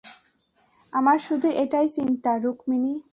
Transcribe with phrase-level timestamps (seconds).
[0.93, 3.01] আমার শুধু এটাই চিন্তা, রুকমিনি।